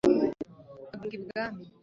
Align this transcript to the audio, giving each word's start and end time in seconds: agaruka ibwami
agaruka 1.03 1.15
ibwami 1.19 1.63